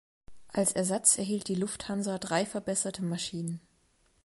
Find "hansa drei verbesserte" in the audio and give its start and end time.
1.87-3.03